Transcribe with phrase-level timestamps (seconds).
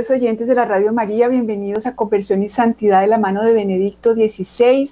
[0.00, 1.28] queridos oyentes de la Radio María.
[1.28, 4.90] Bienvenidos a Conversión y Santidad de la mano de Benedicto XVI.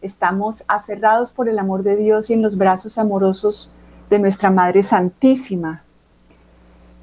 [0.00, 3.72] Estamos aferrados por el amor de Dios y en los brazos amorosos
[4.08, 5.82] de nuestra Madre Santísima.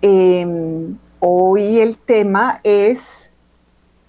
[0.01, 3.33] Em, hoy el tema es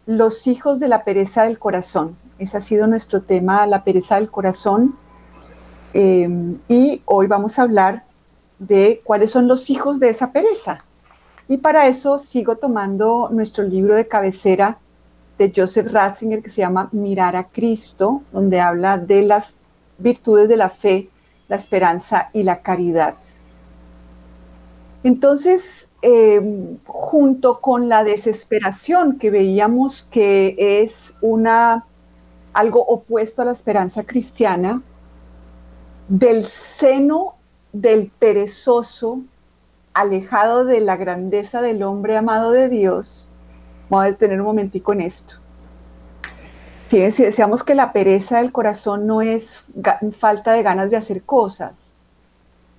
[0.06, 2.16] los hijos de la pereza del corazón.
[2.38, 4.94] Ese ha sido nuestro tema, la pereza del corazón.
[5.94, 8.04] Em, y hoy vamos a hablar
[8.60, 10.78] de cuáles son los hijos de esa pereza.
[11.48, 14.78] Y para eso sigo tomando nuestro libro de cabecera
[15.38, 19.56] de Joseph Ratzinger que se llama Mirar a Cristo, donde habla de las
[19.98, 21.08] virtudes de la fe,
[21.48, 23.16] la esperanza y la caridad.
[25.04, 31.86] Entonces, eh, junto con la desesperación que veíamos que es una,
[32.52, 34.82] algo opuesto a la esperanza cristiana,
[36.08, 37.36] del seno
[37.72, 39.20] del perezoso
[39.96, 43.28] alejado de la grandeza del hombre amado de Dios,
[43.88, 45.36] vamos a detener un momentico en esto.
[46.88, 49.64] Fíjense, decíamos que la pereza del corazón no es
[50.12, 51.94] falta de ganas de hacer cosas.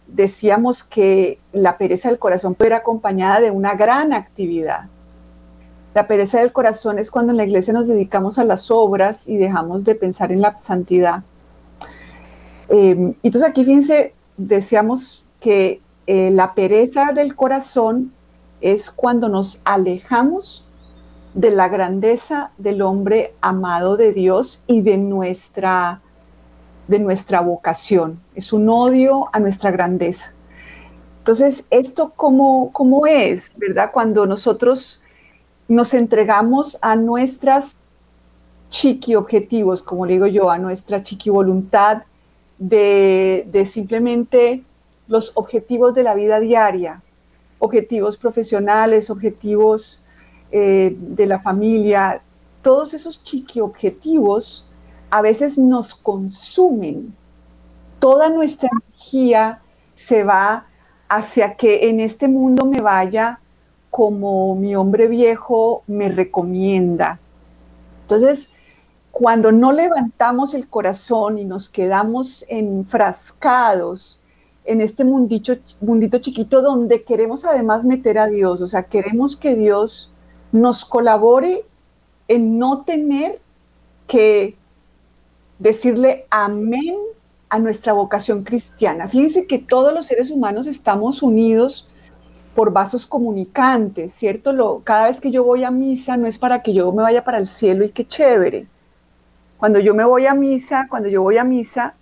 [0.06, 4.86] Decíamos que la pereza del corazón puede acompañada de una gran actividad.
[5.96, 9.38] La pereza del corazón es cuando en la iglesia nos dedicamos a las obras y
[9.38, 11.24] dejamos de pensar en la santidad.
[12.70, 18.14] Eh, entonces aquí, fíjense, decíamos que eh, la pereza del corazón
[18.62, 20.66] es cuando nos alejamos
[21.34, 26.02] de la grandeza del hombre amado de Dios y de nuestra,
[26.88, 28.22] de nuestra vocación.
[28.36, 30.34] Es un odio a nuestra grandeza.
[31.20, 33.92] Entonces, ¿esto cómo, cómo es, verdad?
[33.92, 35.02] Cuando nosotros
[35.68, 37.90] nos entregamos a nuestras
[38.70, 42.04] chiqui objetivos, como le digo yo, a nuestra chiqui voluntad
[42.58, 44.64] de, de simplemente
[45.08, 47.02] los objetivos de la vida diaria,
[47.60, 50.04] objetivos profesionales, objetivos
[50.52, 52.22] eh, de la familia,
[52.62, 54.68] todos esos chiqui objetivos
[55.10, 57.16] a veces nos consumen.
[58.00, 59.62] Toda nuestra energía
[59.96, 60.68] se va
[61.08, 63.40] hacia que en este mundo me vaya
[63.90, 67.20] como mi hombre viejo me recomienda.
[68.02, 68.52] Entonces,
[69.12, 74.20] cuando no levantamos el corazón y nos quedamos enfrascados
[74.68, 75.56] en este mundito,
[76.20, 80.12] chiquito donde queremos además meter a Dios, o sea, queremos que Dios
[80.52, 81.66] nos colabore
[82.28, 83.42] en no tener
[84.08, 84.58] que
[85.58, 86.96] decirle amén
[87.50, 89.08] a nuestra vocación cristiana.
[89.08, 91.88] Fíjense que todos los seres humanos estamos unidos
[92.54, 94.52] por vasos comunicantes, ¿cierto?
[94.52, 97.24] Lo, cada vez que yo voy a misa no es para que yo me vaya
[97.24, 98.68] para el cielo y qué chévere.
[99.58, 101.96] Cuando yo me voy a misa, cuando yo voy a misa,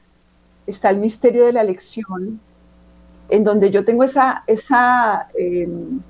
[0.65, 2.39] está el misterio de la elección,
[3.29, 6.01] en donde yo tengo esa, esa, em,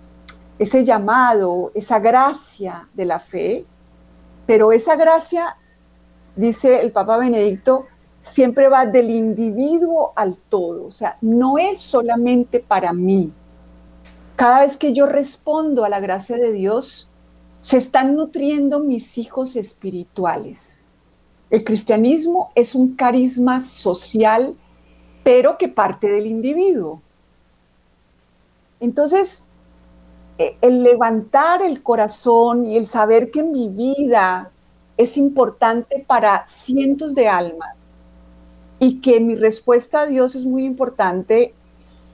[0.59, 3.65] ese llamado, esa gracia de la fe,
[4.45, 5.57] pero esa gracia,
[6.35, 7.85] dice el Papa Benedicto,
[8.21, 13.31] siempre va del individuo al todo, o sea, no es solamente para mí.
[14.35, 17.09] Cada vez que yo respondo a la gracia de Dios,
[17.61, 20.79] se están nutriendo mis hijos espirituales.
[21.49, 24.57] El cristianismo es un carisma social,
[25.23, 27.01] pero que parte del individuo.
[28.79, 29.45] Entonces,
[30.37, 34.51] eh, el levantar el corazón y el saber que mi vida
[34.97, 37.75] es importante para cientos de almas
[38.79, 41.53] y que mi respuesta a Dios es muy importante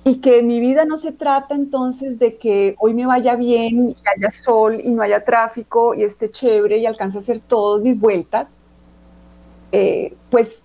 [0.03, 3.97] y que mi vida no se trata entonces de que hoy me vaya bien y
[4.15, 7.99] haya sol y no haya tráfico y esté chévere y alcance a hacer todas mis
[7.99, 8.59] vueltas,
[9.71, 10.63] eh, pues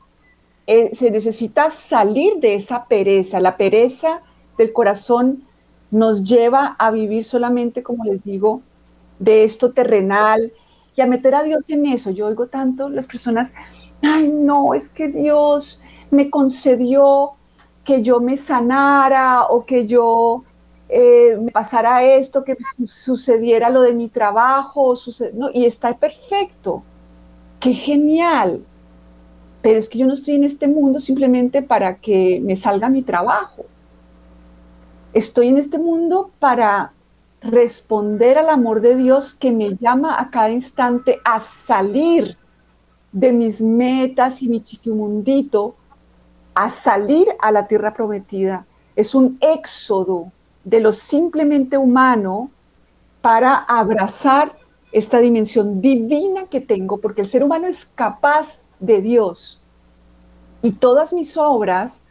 [0.66, 3.40] eh, se necesita salir de esa pereza.
[3.40, 4.22] La pereza
[4.56, 5.45] del corazón
[5.90, 8.62] nos lleva a vivir solamente, como les digo,
[9.18, 10.52] de esto terrenal
[10.94, 12.10] y a meter a Dios en eso.
[12.10, 13.52] Yo oigo tanto las personas,
[14.02, 17.32] ay, no, es que Dios me concedió
[17.84, 20.44] que yo me sanara o que yo
[20.88, 22.56] eh, me pasara esto, que
[22.86, 24.94] sucediera lo de mi trabajo,
[25.34, 26.82] no, y está perfecto.
[27.60, 28.64] Qué genial.
[29.62, 33.02] Pero es que yo no estoy en este mundo simplemente para que me salga mi
[33.02, 33.64] trabajo
[35.12, 36.92] Estoy en este mundo para
[37.40, 42.36] responder al amor de Dios que me llama a cada instante a salir
[43.12, 45.76] de mis metas y mi chiquimundito,
[46.54, 48.66] a salir a la tierra prometida.
[48.94, 50.32] Es un éxodo
[50.64, 52.50] de lo simplemente humano
[53.22, 54.56] para abrazar
[54.92, 59.60] esta dimensión divina que tengo, porque el ser humano es capaz de Dios.
[60.62, 62.04] Y todas mis obras,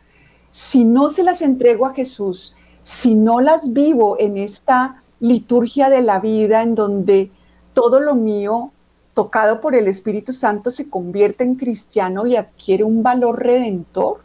[0.51, 2.54] si no se las entrego a Jesús,
[2.85, 7.31] si no las vivo en esta liturgia de la vida en donde
[7.73, 8.71] todo lo mío,
[9.15, 14.21] tocado por el Espíritu Santo, se convierte en cristiano y adquiere un valor redentor.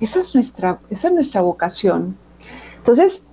[0.00, 2.16] Esa es nuestra, esa es nuestra vocación.
[2.78, 3.26] Entonces,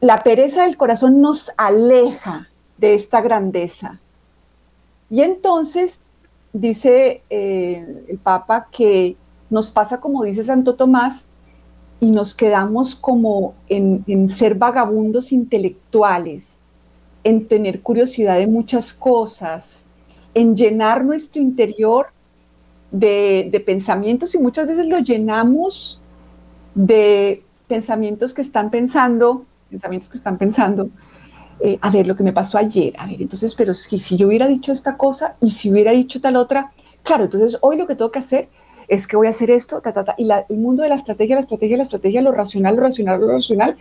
[0.00, 4.00] la pereza del corazón nos aleja de esta grandeza.
[5.10, 6.06] Y entonces
[6.52, 9.16] dice eh, el Papa que
[9.48, 11.28] nos pasa como dice Santo Tomás
[12.00, 16.60] y nos quedamos como en, ser vagabundos intelectuales,
[17.22, 19.84] en tener curiosidad de muchas cosas,
[20.32, 22.06] en llenar nuestro interior
[22.90, 26.00] de, de pensamientos y muchas veces lo llenamos
[26.74, 30.88] de pensamientos que están pensando, pensamientos que están pensando,
[31.62, 34.28] eh, a ver lo que me pasó ayer, a ver, entonces, pero si, si yo
[34.28, 37.94] hubiera dicho esta cosa y si hubiera dicho tal otra, claro, entonces hoy lo que
[37.94, 38.48] tengo que hacer
[38.90, 41.36] es que voy a hacer esto, ta, ta, ta, y el mundo de la estrategia,
[41.36, 43.76] la estrategia, la estrategia, lo racional, lo racional, lo racional,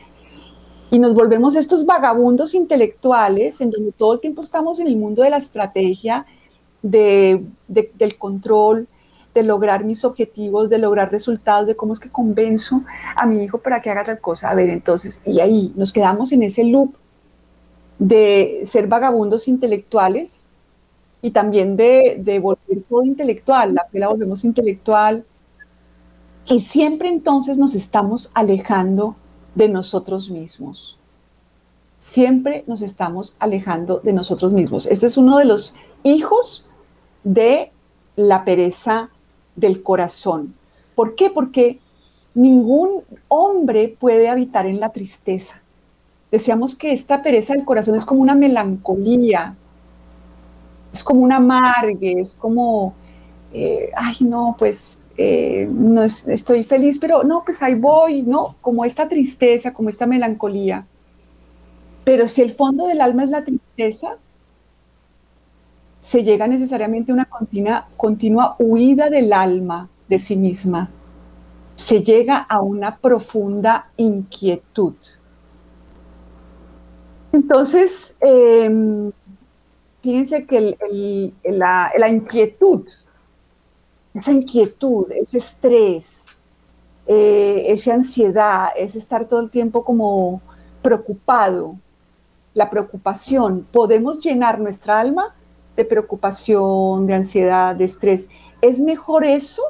[0.91, 5.23] y nos volvemos estos vagabundos intelectuales en donde todo el tiempo estamos en el mundo
[5.23, 6.27] de la estrategia,
[6.83, 8.87] de, del control,
[9.33, 12.83] de lograr mis objetivos, de lograr resultados, de cómo es que convenzo
[13.15, 14.51] a mi hijo para que haga tal cosa.
[14.51, 16.93] A ver, entonces, y ahí nos quedamos en ese loop
[17.97, 20.38] de ser vagabundos intelectuales
[21.21, 25.25] y también de, volver todo intelectual, la fe la volvemos intelectual,
[26.45, 29.15] y siempre entonces nos estamos alejando
[29.55, 30.97] de nosotros mismos.
[31.97, 34.85] Siempre nos estamos alejando de nosotros mismos.
[34.85, 36.65] Este es uno de los hijos
[37.23, 37.71] de
[38.15, 39.09] la pereza
[39.55, 40.55] del corazón.
[40.95, 41.29] ¿Por qué?
[41.29, 41.79] Porque
[42.33, 45.61] ningún hombre puede habitar en la tristeza.
[46.31, 49.55] Decíamos que esta pereza del corazón es como una melancolía,
[50.93, 52.93] es como un amargue, es como,
[53.53, 58.55] eh, ay, no, pues eh, no estoy feliz, pero no, pues ahí voy, ¿no?
[58.61, 60.85] Como esta tristeza, como esta melancolía.
[62.03, 64.17] Pero si el fondo del alma es la tristeza,
[65.99, 70.89] se llega necesariamente a una continua, continua huida del alma de sí misma.
[71.75, 74.95] Se llega a una profunda inquietud.
[77.31, 79.11] Entonces, em,
[80.01, 80.77] fíjense que
[81.43, 82.87] la, inquietud,
[84.13, 86.25] esa inquietud, ese estrés,
[87.07, 90.41] eh, esa ansiedad, ese estar todo el tiempo como
[90.81, 91.75] preocupado,
[92.53, 95.35] la preocupación, podemos llenar nuestra alma
[95.75, 98.27] de preocupación, de ansiedad, de estrés.
[98.61, 99.61] ¿Es mejor eso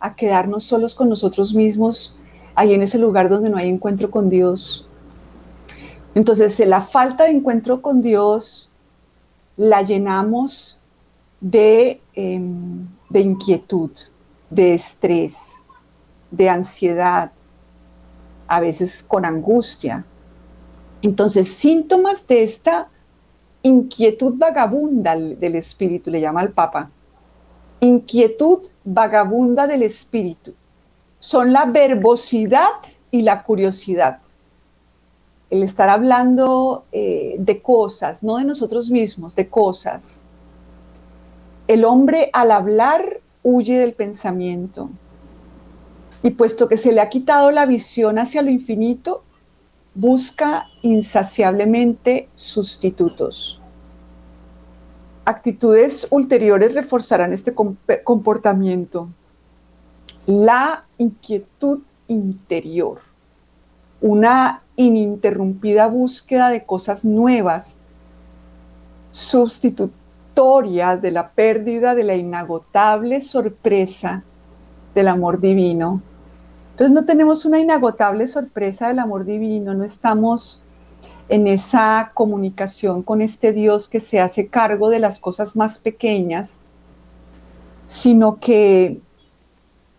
[0.00, 2.18] a quedarnos solos con nosotros mismos,
[2.54, 4.88] ahí en ese lugar donde no hay encuentro con Dios?
[6.14, 8.71] Entonces, la falta de encuentro con Dios
[9.56, 10.78] la llenamos
[11.40, 13.90] de, em, de inquietud,
[14.50, 15.60] de estrés,
[16.30, 17.32] de ansiedad,
[18.46, 20.04] a veces con angustia.
[21.02, 22.88] Entonces, síntomas de esta
[23.62, 26.90] inquietud vagabunda del espíritu, le llama el Papa.
[27.80, 30.54] Inquietud vagabunda del espíritu.
[31.18, 34.20] Son la verbosidad y la curiosidad
[35.52, 40.24] el estar hablando eh, de cosas, no de nosotros mismos, de cosas.
[41.68, 44.88] El hombre al hablar huye del pensamiento.
[46.22, 49.24] Y puesto que se le ha quitado la visión hacia lo infinito,
[49.94, 53.60] busca insaciablemente sustitutos.
[55.26, 57.54] Actitudes ulteriores reforzarán este
[58.04, 59.10] comportamiento.
[60.24, 63.00] La inquietud interior,
[64.02, 67.78] una ininterrumpida búsqueda de cosas nuevas,
[69.10, 74.24] sustitutorias de la pérdida de la inagotable sorpresa
[74.94, 76.02] del amor divino.
[76.72, 80.60] Entonces no tenemos una inagotable sorpresa del amor divino, no estamos
[81.28, 86.60] en esa comunicación con este Dios que se hace cargo de las cosas más pequeñas,
[87.86, 89.00] sino que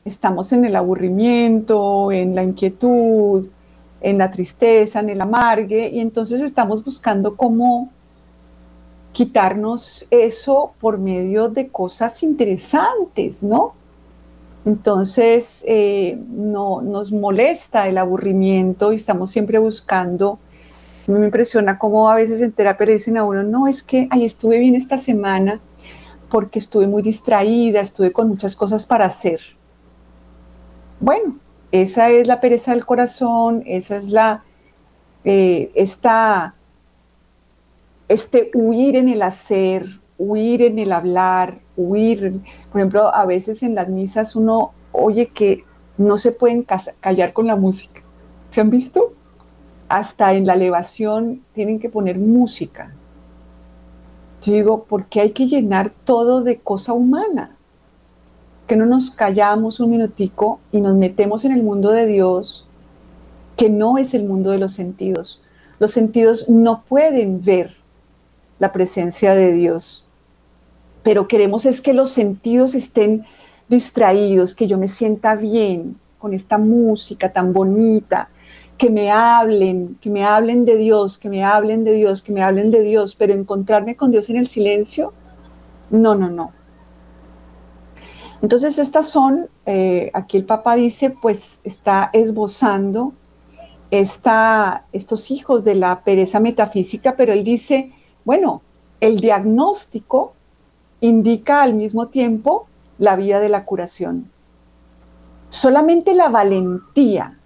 [0.04, 3.48] estamos en el aburrimiento, en la inquietud,
[4.04, 7.90] en la tristeza, en el amargue, y entonces estamos buscando cómo
[9.14, 13.74] quitarnos eso por medio de cosas interesantes, ¿no?
[14.66, 20.40] Entonces eh, no, nos molesta el aburrimiento y estamos siempre buscando.
[21.08, 24.26] Me impresiona cómo a veces en terapia le dicen a uno, no, es que ahí
[24.26, 25.60] estuve bien esta semana
[26.30, 29.40] porque estuve muy distraída, estuve con muchas cosas para hacer.
[31.00, 31.36] Bueno,
[31.74, 34.46] esa es la pereza del corazón, esa es la,
[35.26, 36.56] eh, esta,
[38.08, 42.40] este huir en el hacer, huir en el hablar, huir,
[42.72, 45.66] por ejemplo, a veces en las misas uno oye que
[45.98, 46.66] no se pueden
[47.02, 48.02] callar con la música.
[48.50, 49.14] ¿Se han visto?
[49.94, 52.96] hasta en la elevación tienen que poner música.
[54.42, 57.56] Yo digo, ¿por qué hay que llenar todo de cosa humana?
[58.68, 62.66] Que no nos callamos un minutico y nos metemos en el mundo de Dios,
[63.58, 65.42] que no es el mundo de los sentidos.
[65.80, 67.76] Los sentidos no pueden ver
[68.60, 70.06] la presencia de Dios,
[71.04, 73.26] pero queremos es que los sentidos estén
[73.68, 78.30] distraídos, que yo me sienta bien con esta música tan bonita,
[78.78, 82.42] que me hablen, que me hablen de Dios, que me hablen de Dios, que me
[82.42, 85.14] hablen de Dios, pero encontrarme con Dios en el silencio,
[85.90, 86.52] no, no, no.
[88.44, 93.14] Entonces estas son, eh, aquí el Papa dice, pues está esbozando
[93.90, 97.94] esta, estos hijos de la pereza metafísica, pero él dice,
[98.26, 98.62] bueno,
[99.00, 100.34] el diagnóstico
[101.00, 104.30] indica al mismo tiempo la vía de la curación.
[105.48, 107.40] Solamente la valentía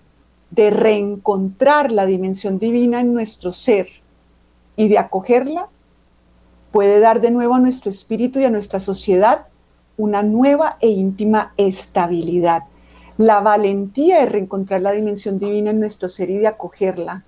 [0.50, 3.88] de reencontrar la dimensión divina en nuestro ser
[4.76, 5.70] y de acogerla
[6.72, 9.46] puede dar de nuevo a nuestro espíritu y a nuestra sociedad
[9.98, 12.64] una nueva e íntima estabilidad.
[13.18, 17.24] La valentía de reencontrar la dimensión divina en nuestro ser y de acogerla.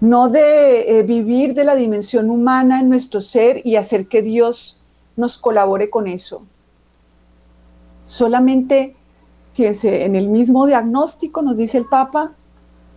[0.00, 4.80] No de eh, vivir de la dimensión humana en nuestro ser y hacer que Dios
[5.16, 6.42] nos colabore con eso.
[8.06, 8.96] Solamente,
[9.52, 12.32] fíjense, en el mismo diagnóstico nos dice el Papa,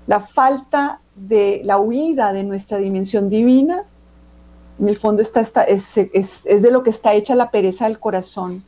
[0.07, 3.85] la falta de la huida de nuestra dimensión divina,
[4.79, 5.33] en el fondo es
[6.43, 8.63] de lo que está hecha la pereza del corazón.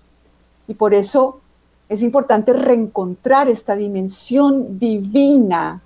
[0.68, 1.42] Y por eso
[1.90, 5.82] es importante reencontrar esta dimensión divina,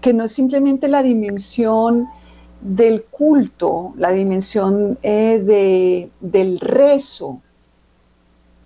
[0.00, 2.08] que no es simplemente la dimensión
[2.60, 7.40] del culto, la dimensión eh, de, del rezo,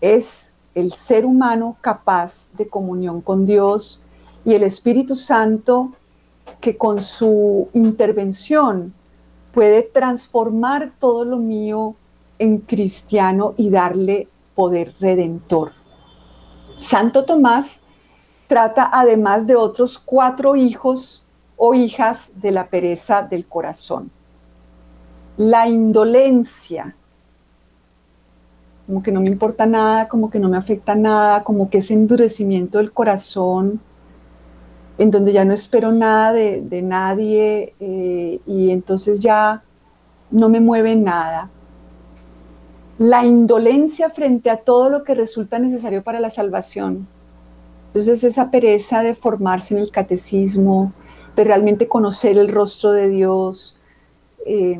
[0.00, 4.00] es el ser humano capaz de comunión con Dios
[4.44, 5.92] y el Espíritu Santo
[6.60, 8.92] que con su intervención
[9.54, 11.94] puede transformar todo lo mío
[12.40, 15.72] en cristiano y darle poder redentor.
[16.76, 17.82] Santo Tomás
[18.48, 21.24] trata además de otros cuatro hijos
[21.56, 24.10] o hijas de la pereza del corazón.
[25.36, 26.96] La indolencia,
[28.86, 31.94] como que no me importa nada, como que no me afecta nada, como que ese
[31.94, 33.80] endurecimiento del corazón,
[34.98, 39.62] en donde ya no espero nada de, nadie eh, y entonces ya
[40.30, 41.50] no me mueve nada.
[42.98, 47.08] La indolencia frente a todo lo que resulta necesario para la salvación.
[47.88, 50.92] Entonces esa pereza de formarse en el catecismo,
[51.34, 53.76] de realmente conocer el rostro de Dios.
[54.46, 54.78] Eh,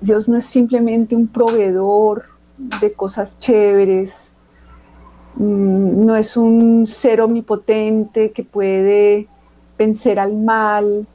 [0.00, 2.24] Dios no es simplemente un proveedor
[2.80, 4.29] de cosas chéveres,
[5.40, 9.26] no es un ser omnipotente que puede
[9.78, 11.06] vencer al mal,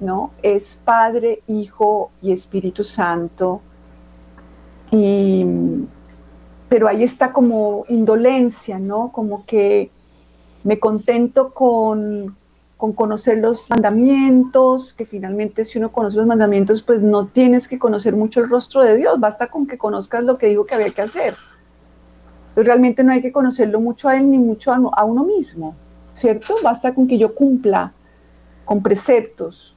[0.00, 0.32] ¿no?
[0.42, 3.60] Es Padre, Hijo y Espíritu Santo.
[4.90, 5.46] Y,
[6.68, 9.12] pero ahí está como indolencia, ¿no?
[9.12, 9.92] Como que
[10.64, 12.36] me contento con,
[12.76, 17.78] con conocer los mandamientos, que finalmente si uno conoce los mandamientos, pues no tienes que
[17.78, 20.90] conocer mucho el rostro de Dios, basta con que conozcas lo que dijo que había
[20.90, 21.36] que hacer.
[22.56, 25.76] Realmente no hay que conocerlo mucho a Él ni mucho a, uno mismo,
[26.12, 26.56] ¿cierto?
[26.62, 27.92] Basta con que yo cumpla
[28.64, 29.74] con preceptos.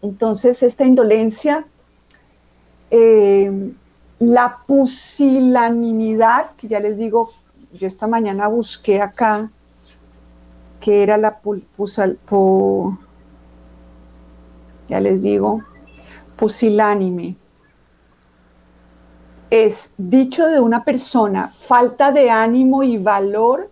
[0.00, 1.66] Entonces, esta indolencia,
[2.90, 3.72] eh,
[4.18, 7.30] la pusilanimidad, que ya les digo,
[7.72, 9.50] yo esta mañana busqué acá
[10.80, 12.18] que era la pusal,
[14.88, 15.62] ya les digo,
[16.36, 17.36] pusilánime.
[19.58, 23.70] Es dicho de una persona, falta de ánimo y valor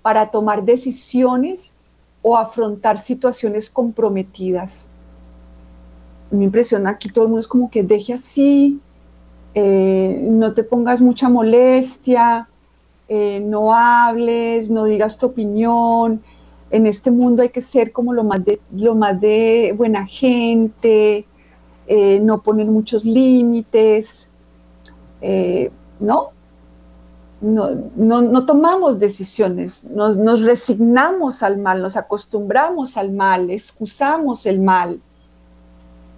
[0.00, 1.74] para tomar decisiones
[2.22, 4.88] o afrontar situaciones comprometidas.
[6.30, 8.80] Me impresiona aquí todo el mundo es como que deje así,
[9.52, 12.48] eh, no te pongas mucha molestia,
[13.06, 16.22] eh, no hables, no digas tu opinión,
[16.70, 21.26] en este mundo hay que ser como lo más de, lo más de buena gente,
[21.86, 24.27] eh, no poner muchos límites,
[25.20, 25.70] eh,
[26.00, 26.30] ¿no?
[27.40, 34.60] No, no, tomamos decisiones, nos, nos, resignamos al mal, nos acostumbramos al mal, excusamos el
[34.60, 35.00] mal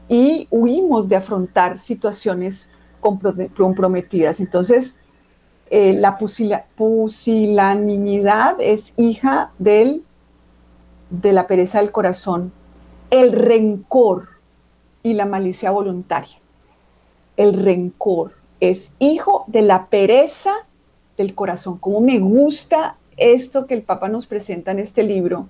[0.09, 4.41] y huimos de afrontar situaciones comprometidas.
[4.41, 4.97] Entonces,
[5.69, 6.17] eh, la
[6.75, 10.05] pusilanimidad es hija del
[11.11, 12.53] de la pereza del corazón,
[13.11, 14.29] el rencor
[15.03, 16.39] y la malicia voluntaria.
[17.37, 20.53] El rencor es hijo de la pereza
[21.17, 21.79] del corazón.
[21.79, 25.49] Como me gusta esto que el Papa nos presenta en este libro.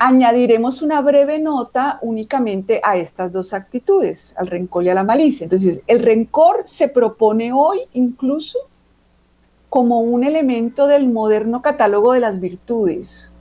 [0.00, 5.42] añadiremos una breve nota únicamente a estas dos actitudes, al rencor y a la malicia.
[5.42, 8.60] Entonces, el rencor se propone hoy incluso
[9.68, 13.32] como un elemento del moderno catálogo de las virtudes.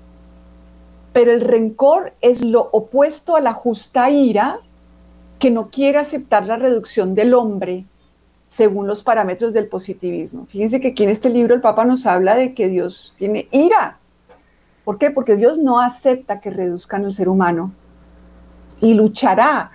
[1.13, 4.59] Pero el rencor es lo opuesto a la justa ira
[5.37, 7.85] que no quiere aceptar la reducción del hombre
[8.47, 10.45] según los parámetros del positivismo.
[10.47, 13.99] Fíjense que aquí en este libro el Papa nos habla de que Dios tiene ira.
[14.83, 15.11] ¿Por qué?
[15.11, 17.73] Porque Dios no acepta que reduzcan al ser humano
[18.79, 19.71] y luchará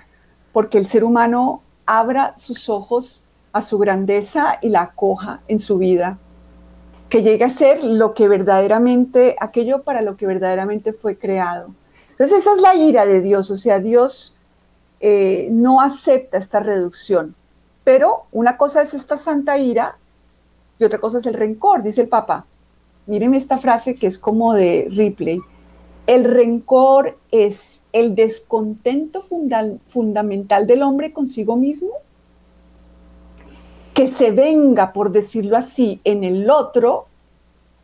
[0.53, 5.79] porque el ser humano abra sus ojos a su grandeza y la acoja en su
[5.79, 6.19] vida,
[7.09, 11.75] que llegue a ser lo que verdaderamente, aquello para lo que verdaderamente fue creado.
[12.11, 14.35] Entonces esa es la ira de Dios, o sea, Dios
[15.01, 17.35] eh, no acepta esta reducción.
[17.85, 19.99] Pero una cosa es esta santa ira
[20.79, 22.47] y otra cosa es el rencor, dice el Papa.
[23.07, 25.41] Miren esta frase que es como de Ripley.
[26.07, 29.23] El rencor es el descontento
[29.89, 31.91] fundamental del hombre consigo mismo,
[33.95, 37.07] que se venga, por decirlo así, en el otro,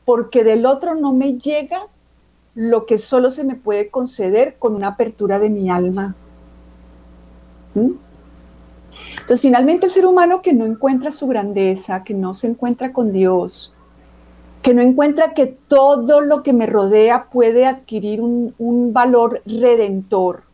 [0.04, 1.86] porque del otro no me llega
[2.54, 6.16] lo que solo se me puede conceder con una apertura de mi alma.
[7.74, 8.07] ¿Mm?
[9.28, 13.12] Entonces, finalmente el ser humano que no encuentra su grandeza, que no se encuentra con
[13.12, 13.74] Dios,
[14.62, 20.44] que no encuentra que todo lo que me rodea puede adquirir un, un valor redentor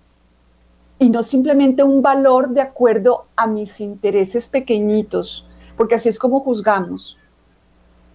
[0.98, 5.46] y no simplemente un valor de acuerdo a mis intereses pequeñitos,
[5.77, 7.16] porque así es como juzgamos.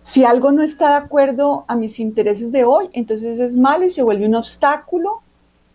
[0.01, 3.91] Si algo no está de acuerdo a mis intereses de hoy, entonces es malo y
[3.91, 5.21] se vuelve un obstáculo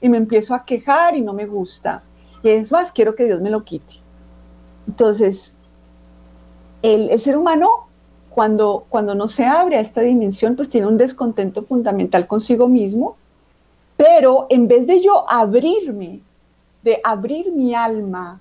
[0.03, 2.03] y me empiezo a quejar y no me gusta.
[2.43, 4.04] Y es más, quiero que Dios me lo quite.
[4.87, 5.55] Entonces,
[6.83, 7.89] el, ser humano,
[8.31, 13.17] cuando, cuando no se abre a esta dimensión, pues tiene un descontento fundamental consigo mismo,
[13.97, 16.21] pero en vez de yo abrirme,
[16.83, 18.41] de abrir mi alma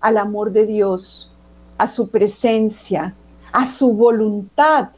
[0.00, 1.30] al amor de Dios,
[1.78, 3.14] a su presencia,
[3.52, 4.88] a su voluntad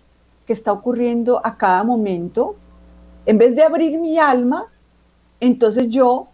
[0.46, 2.57] que está ocurriendo a cada momento,
[3.27, 4.66] en vez de abrir mi alma,
[5.40, 6.29] entonces yo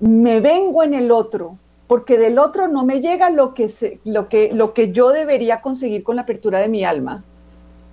[0.00, 4.52] me vengo en el otro, porque del otro no me llega lo que, lo, que,
[4.52, 7.24] lo que yo debería conseguir con la apertura de mi alma.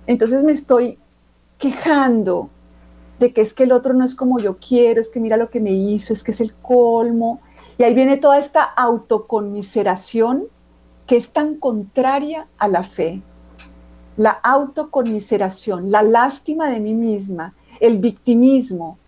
[0.06, 0.98] Entonces me estoy
[1.58, 2.50] quejando
[3.18, 5.50] de que es que el otro no es como yo quiero, es que mira lo
[5.50, 7.40] que me hizo, es que es el colmo.
[7.78, 10.44] Y ahí viene toda esta autoconmiseración
[11.06, 13.22] que es tan contraria a la fe.
[14.16, 18.98] La autoconmiseración, la lástima de mí misma, el victimismo,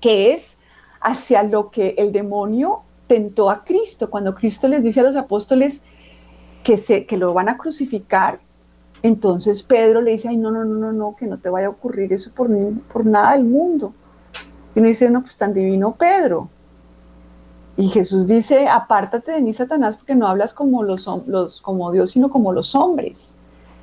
[0.00, 0.58] que es
[1.00, 2.82] hacia lo que el demonio
[3.50, 4.10] a Cristo.
[4.10, 5.82] Cuando Cristo les dice a los apóstoles
[6.62, 8.40] que, se, que lo van a crucificar,
[9.02, 11.70] entonces Pedro le dice, ay, no, no, no, no, no, que no te vaya a
[11.70, 12.48] ocurrir eso por,
[12.92, 13.92] por nada del mundo.
[14.74, 16.48] Y uno dice, no, pues tan divino Pedro.
[17.76, 21.06] Y Jesús dice, apártate de mí, Satanás, porque no hablas como, los,
[21.62, 23.32] como Dios, sino como los hombres.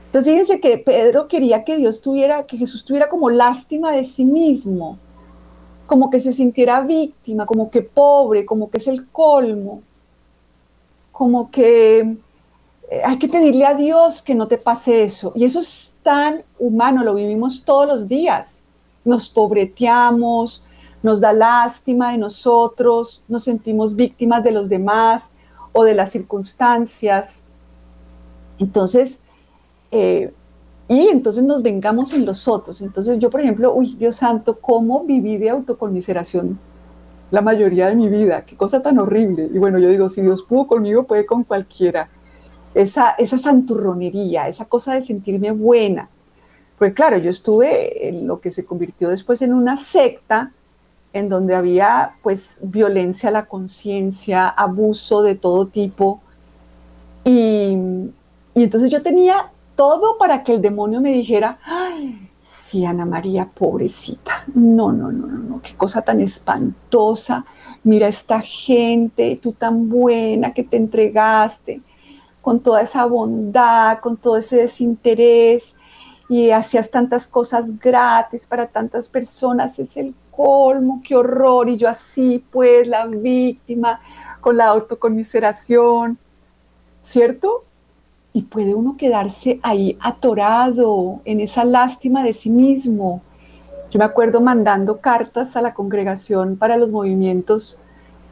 [0.06, 4.26] Entonces fíjense que Pedro quería que Dios tuviera, que Jesús tuviera como lástima de sí
[4.26, 4.98] mismo
[5.89, 9.82] como que se sintiera víctima, como que pobre, como que es el colmo,
[11.12, 12.02] como que
[12.91, 15.32] eh, hay que pedirle a Dios que no te pase eso.
[15.34, 18.62] Y eso es tan humano, lo vivimos todos los días.
[19.04, 20.63] Nos pobreteamos,
[21.02, 25.32] nos da lástima de nosotros, nos sentimos víctimas de los demás
[25.71, 27.45] o de las circunstancias.
[28.60, 29.21] Entonces,
[29.89, 30.32] eh,
[30.89, 32.82] y entonces nos vengamos en los otros.
[32.82, 36.60] Entonces yo, por ejemplo, uy, Dios santo, ¿cómo viví de autoconmiseración
[37.30, 38.43] la mayoría de mi vida?
[38.43, 39.47] Qué cosa tan horrible.
[39.54, 42.10] Y bueno, yo digo, si Dios pudo conmigo, puede con cualquiera.
[42.73, 46.10] Esa, esa santurronería, esa cosa de sentirme buena.
[46.80, 50.54] Pues claro, yo estuve en lo que se convirtió después en una secta
[51.13, 56.19] en donde había pues violencia a la conciencia, abuso de todo tipo.
[57.23, 57.78] Y,
[58.56, 63.50] y entonces yo tenía todo para que el demonio me dijera, ay, sí, Ana María,
[63.50, 64.44] pobrecita.
[64.54, 67.46] No, no, no, no, no, qué cosa tan espantosa.
[67.86, 71.82] Mira esta gente, tú tan buena que te entregaste,
[72.42, 75.78] con toda esa bondad, con todo ese desinterés,
[76.28, 81.70] y hacías tantas cosas gratis para tantas personas, es el colmo, qué horror.
[81.70, 84.02] Y yo así, pues, la víctima,
[84.42, 86.18] con la autoconmiseración,
[87.02, 87.63] ¿cierto?
[88.34, 93.22] Y puede uno quedarse ahí atorado en esa lástima de sí mismo.
[93.89, 97.82] Yo me acuerdo mandando cartas a la congregación para los movimientos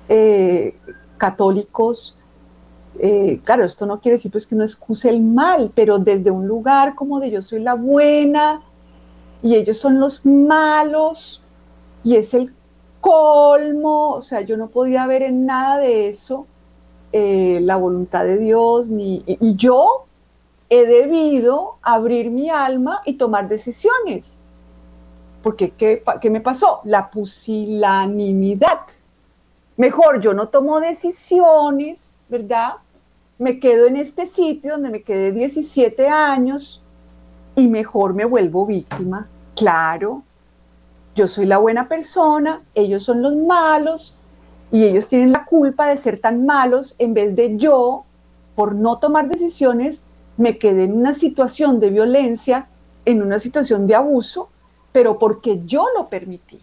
[0.08, 0.76] eh,
[1.18, 2.16] católicos.
[3.00, 6.48] Eh, claro, esto no quiere decir pues que uno excuse el mal, pero desde un
[6.48, 8.62] lugar como de yo soy la buena
[9.42, 11.44] y ellos son los malos
[12.04, 12.54] y es el
[13.02, 16.46] colmo, o sea, yo no podía ver en nada de eso
[17.12, 20.06] eh, la voluntad de Dios, ni, yo
[20.70, 24.40] he debido abrir mi alma y tomar decisiones.
[25.42, 26.82] Porque, ¿qué, ¿qué, me pasó?
[26.84, 28.80] La pusilanimidad.
[29.78, 32.74] Mejor yo no tomo decisiones, ¿verdad?
[33.38, 36.82] Me quedo en este sitio donde me quedé 17 años
[37.56, 39.30] y mejor me vuelvo víctima.
[39.56, 40.24] Claro,
[41.16, 44.17] yo soy la buena persona, ellos son los malos
[44.72, 48.06] y ellos tienen la culpa de ser tan malos en vez de yo,
[48.56, 50.04] por no tomar decisiones,
[50.36, 52.68] me quedé en una situación de violencia,
[53.06, 54.50] en una situación de abuso,
[54.92, 56.60] pero porque yo lo permití.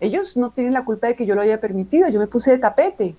[0.00, 2.58] Ellos no tienen la culpa de que yo lo haya permitido, yo me puse de
[2.58, 3.16] tapete.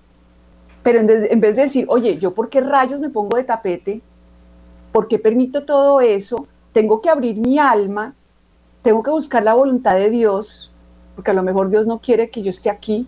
[0.82, 4.00] Pero en, vez de decir, oye, ¿yo por qué rayos me pongo de tapete?
[4.92, 6.46] ¿Por qué permito todo eso?
[6.72, 8.14] Tengo que abrir mi alma,
[8.82, 10.72] tengo que buscar la voluntad de Dios,
[11.14, 13.06] porque a lo mejor Dios no quiere que yo esté aquí.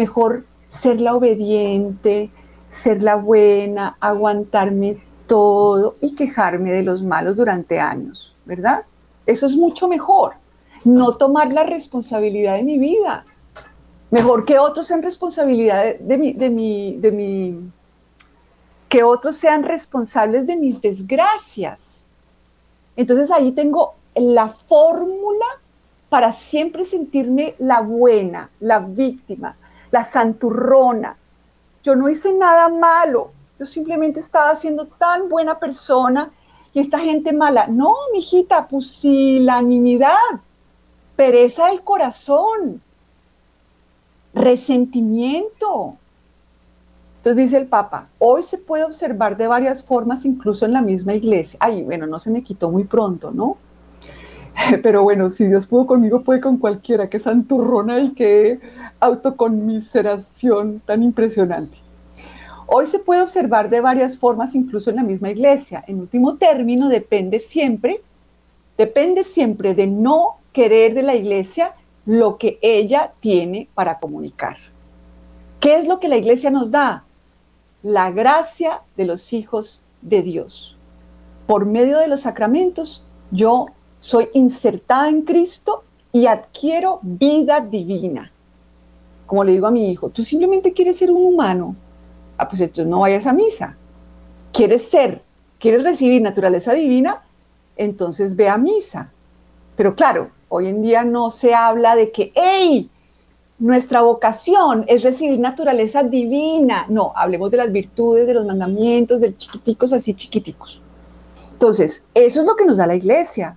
[0.00, 2.30] Mejor ser la obediente,
[2.70, 8.86] ser la buena, aguantarme todo y quejarme de los malos durante años, ¿verdad?
[9.26, 10.36] Eso es mucho mejor.
[10.84, 13.26] No tomar la responsabilidad de mi vida.
[14.10, 17.70] Mejor que otros sean responsabilidad de, mi, de mi, de mi,
[18.88, 22.04] que otros sean responsables de mis desgracias.
[22.96, 25.44] Entonces ahí tengo la fórmula
[26.08, 29.58] para siempre sentirme la buena, la víctima,
[29.90, 31.16] la santurrona.
[31.82, 36.30] Yo no hice nada malo, yo simplemente estaba siendo tan buena persona
[36.72, 37.66] y esta gente mala.
[37.66, 40.14] No, mijita, pusilanimidad,
[41.16, 42.82] pereza del corazón,
[44.34, 45.96] resentimiento.
[47.16, 51.12] Entonces dice el Papa, hoy se puede observar de varias formas, incluso en la misma
[51.12, 51.58] iglesia.
[51.60, 53.58] Ay, bueno, no se me quitó muy pronto, ¿no?
[54.82, 57.08] Pero bueno, si Dios pudo conmigo, puede con cualquiera.
[57.08, 58.60] Qué santurrona y qué
[59.00, 61.78] autoconmiseración tan impresionante.
[62.66, 65.82] Hoy se puede observar de varias formas, incluso en la misma iglesia.
[65.88, 68.00] En último término, depende siempre,
[68.78, 71.74] depende siempre de no querer de la iglesia
[72.06, 74.56] lo que ella tiene para comunicar.
[75.58, 77.04] ¿Qué es lo que la iglesia nos da?
[77.82, 80.78] La gracia de los hijos de Dios.
[81.46, 83.66] Por medio de los sacramentos, yo
[84.00, 88.32] soy insertada en Cristo y adquiero vida divina.
[89.26, 91.76] Como le digo a mi hijo, tú simplemente quieres ser un humano,
[92.36, 93.76] ah, pues entonces no vayas a misa.
[94.52, 95.22] ¿Quieres ser,
[95.58, 97.22] quieres recibir naturaleza divina?
[97.76, 99.12] Entonces ve a misa.
[99.76, 102.90] Pero claro, hoy en día no se habla de que, hey,
[103.60, 106.86] nuestra vocación es recibir naturaleza divina.
[106.88, 110.80] No, hablemos de las virtudes, de los mandamientos, de chiquiticos así chiquiticos.
[111.52, 113.56] Entonces, eso es lo que nos da la iglesia.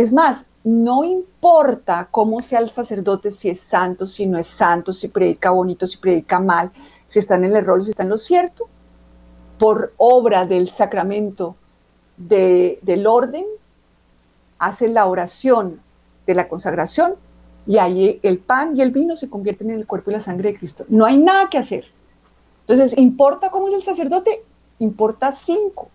[0.00, 4.94] Es más, no importa cómo sea el sacerdote, si es santo, si no es santo,
[4.94, 6.72] si predica bonito, si predica mal,
[7.06, 8.66] si está en el error si está en lo cierto,
[9.58, 11.54] por obra del sacramento
[12.16, 13.44] del orden,
[14.58, 15.82] hace la oración
[16.26, 17.16] de la consagración
[17.66, 20.52] y ahí el pan y el vino se convierten en el cuerpo y la sangre
[20.52, 20.86] de Cristo.
[20.88, 21.84] No hay nada que hacer.
[22.66, 24.46] Entonces, ¿importa cómo es el sacerdote?
[24.78, 25.90] Importa cinco.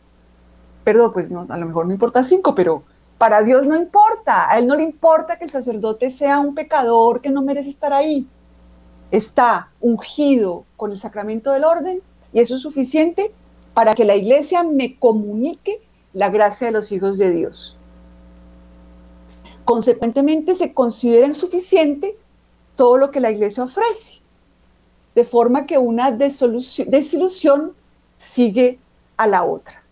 [0.84, 2.84] Perdón, pues no, a lo mejor no importa cinco, pero
[3.18, 4.50] para Dios no importa.
[4.50, 7.94] A Él no le importa que el sacerdote sea un pecador que no merece estar
[7.94, 8.28] ahí
[9.12, 12.02] está ungido con el sacramento del orden
[12.34, 13.32] y eso es suficiente
[13.74, 15.82] para que la iglesia me comunique
[16.14, 17.78] la gracia de los hijos de Dios.
[19.64, 22.18] Consecuentemente se considera insuficiente
[22.76, 24.22] todo lo que la iglesia ofrece,
[25.16, 27.74] de forma que una desilusión
[28.18, 28.80] sigue
[29.18, 29.85] a la otra.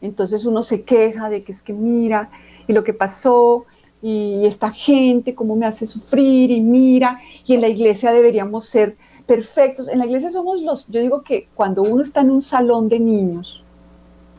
[0.00, 2.30] Entonces uno se queja de que es que mira,
[2.66, 3.66] y lo que pasó,
[4.00, 8.96] y esta gente, cómo me hace sufrir y mira, y en la iglesia deberíamos ser
[9.26, 9.88] perfectos.
[9.88, 13.00] En la iglesia somos los, yo digo que cuando uno está en un salón de
[13.00, 13.64] niños,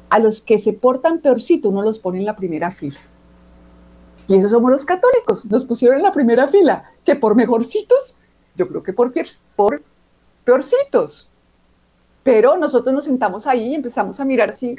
[0.10, 3.00] a los que se portan peorcito, uno los pone en la primera fila.
[4.28, 8.16] Y esos somos los católicos, nos pusieron en la primera fila, que por mejorcitos,
[8.56, 9.14] yo creo que por,
[9.56, 9.84] por
[10.46, 11.30] peorcitos.
[12.24, 14.76] Pero nosotros nos sentamos ahí y empezamos a mirar así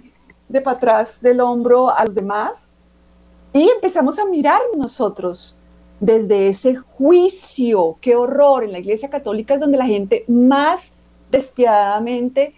[0.50, 2.72] de para atrás del hombro a los demás
[3.52, 5.56] y empezamos a mirar nosotros
[6.00, 7.96] desde ese juicio.
[8.00, 8.64] Qué horror.
[8.64, 10.92] En la Iglesia Católica es donde la gente más
[11.30, 12.54] despiadadamente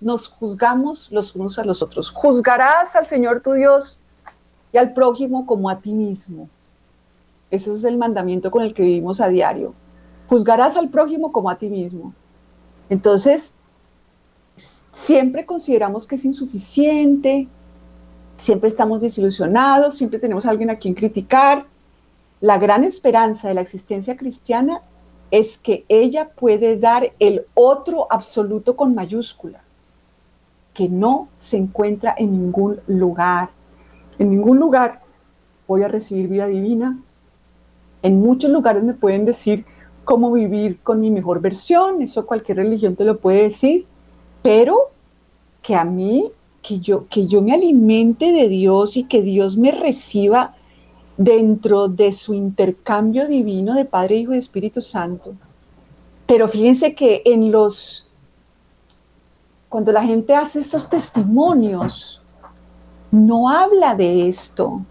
[0.00, 2.10] nos juzgamos los unos a los otros.
[2.10, 4.00] Juzgarás al Señor tu Dios
[4.72, 6.48] y al prójimo como a ti mismo.
[7.50, 9.74] Ese es el mandamiento con el que vivimos a diario.
[10.28, 12.12] Juzgarás al prójimo como a ti mismo.
[12.90, 13.54] Entonces,
[14.92, 17.48] siempre consideramos que es insuficiente,
[18.36, 21.66] siempre estamos desilusionados, siempre tenemos a alguien a quien criticar.
[22.40, 24.82] La gran esperanza de la existencia cristiana
[25.30, 29.60] es que ella puede dar el otro absoluto con mayúscula,
[30.72, 33.50] que no se encuentra en ningún lugar.
[34.18, 35.00] En ningún lugar
[35.66, 36.98] voy a recibir vida divina.
[38.02, 39.66] En muchos lugares me pueden decir
[40.04, 43.86] cómo vivir con mi mejor versión, eso cualquier religión te lo puede decir,
[44.42, 44.90] pero
[45.62, 46.30] que a mí,
[46.62, 50.54] que yo, que yo me alimente de Dios y que Dios me reciba
[51.16, 55.34] dentro de su intercambio divino de Padre, Hijo y Espíritu Santo.
[56.26, 58.08] Pero fíjense que en los,
[59.68, 62.22] cuando la gente hace esos testimonios,
[63.10, 64.82] no habla de esto,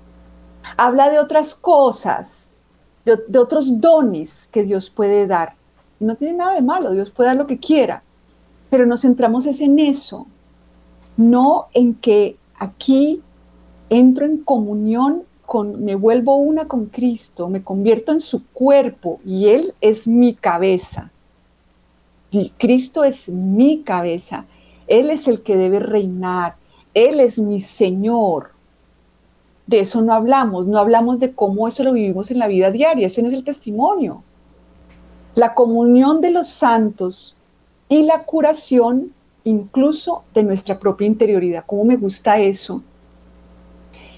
[0.76, 2.52] habla de otras cosas,
[3.06, 5.56] de, de otros dones que Dios puede dar.
[6.00, 8.04] No tiene nada de malo, Dios puede dar lo que quiera,
[8.70, 10.28] pero nos centramos es en eso,
[11.16, 13.22] no en que aquí
[13.90, 15.24] entro en comunión
[15.78, 21.12] me vuelvo una con Cristo, me convierto en su cuerpo y Él es mi cabeza.
[22.32, 24.46] Y Cristo es mi cabeza.
[24.88, 26.58] Él es el que debe reinar.
[26.94, 28.52] Él es mi Señor.
[29.66, 33.08] De eso no hablamos, no hablamos de cómo eso lo vivimos en la vida diaria,
[33.08, 34.24] ese no es el testimonio.
[35.36, 37.37] La comunión de los santos
[37.90, 41.64] y la curación incluso de nuestra propia interioridad.
[41.66, 42.84] ¿Cómo me gusta eso?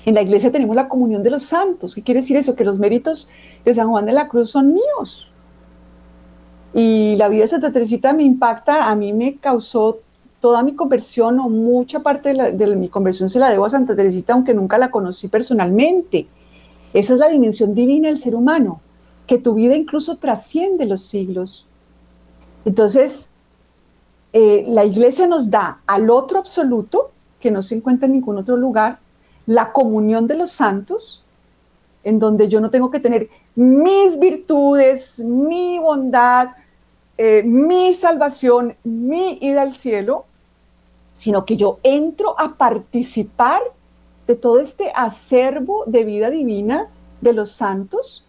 [0.05, 1.93] En la iglesia tenemos la comunión de los santos.
[1.93, 2.55] ¿Qué quiere decir eso?
[2.55, 3.29] Que los méritos
[3.63, 5.31] de San Juan de la Cruz son míos.
[6.73, 9.99] Y la vida de Santa Teresita me impacta, a mí me causó
[10.39, 14.33] toda mi conversión o mucha parte de, mi conversión se la debo a Santa Teresita,
[14.33, 16.27] aunque nunca la conocí personalmente.
[16.93, 18.81] Esa es la dimensión divina del ser humano,
[19.27, 21.67] que tu vida incluso trasciende los siglos.
[22.65, 23.28] Entonces,
[24.33, 28.57] eh, la iglesia nos da al otro absoluto, que no se encuentra en ningún otro
[28.57, 28.99] lugar,
[29.45, 31.23] la comunión de los santos,
[32.03, 36.49] en donde yo no tengo que tener mis virtudes, mi bondad,
[37.17, 40.25] eh, mi salvación, mi ida al cielo,
[41.13, 43.61] sino que yo entro a participar
[44.27, 46.87] de todo este acervo de vida divina
[47.19, 48.23] de los santos